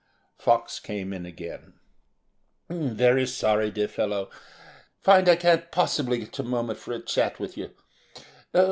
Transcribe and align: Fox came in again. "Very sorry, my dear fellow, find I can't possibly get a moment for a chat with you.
Fox 0.35 0.79
came 0.79 1.13
in 1.13 1.27
again. 1.27 1.73
"Very 2.69 3.27
sorry, 3.27 3.65
my 3.65 3.69
dear 3.69 3.87
fellow, 3.87 4.31
find 4.99 5.29
I 5.29 5.35
can't 5.35 5.69
possibly 5.69 6.17
get 6.17 6.39
a 6.39 6.43
moment 6.43 6.79
for 6.79 6.91
a 6.91 6.99
chat 6.99 7.39
with 7.39 7.55
you. 7.55 7.69